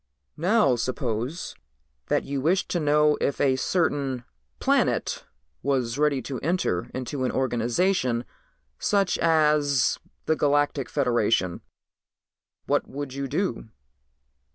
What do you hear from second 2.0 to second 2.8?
that you wished to